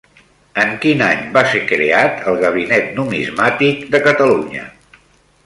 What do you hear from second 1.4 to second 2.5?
ser creat el